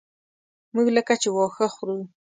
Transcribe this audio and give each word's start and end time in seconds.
موږ 0.73 0.87
لکه 0.97 1.13
چې 1.21 1.29
واښه 1.35 1.67
خورو. 1.73 1.97